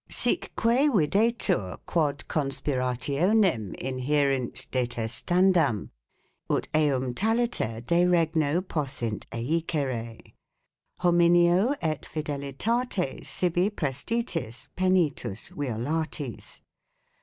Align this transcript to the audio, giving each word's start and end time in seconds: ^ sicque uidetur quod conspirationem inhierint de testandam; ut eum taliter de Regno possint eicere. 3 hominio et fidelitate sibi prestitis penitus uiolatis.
^ 0.09 0.11
sicque 0.11 0.51
uidetur 0.55 1.77
quod 1.85 2.23
conspirationem 2.27 3.79
inhierint 3.79 4.65
de 4.71 4.87
testandam; 4.87 5.91
ut 6.49 6.67
eum 6.73 7.13
taliter 7.13 7.85
de 7.85 8.07
Regno 8.07 8.61
possint 8.61 9.27
eicere. 9.29 10.19
3 10.23 10.33
hominio 11.01 11.75
et 11.83 12.01
fidelitate 12.01 13.23
sibi 13.27 13.69
prestitis 13.69 14.69
penitus 14.75 15.51
uiolatis. 15.51 16.61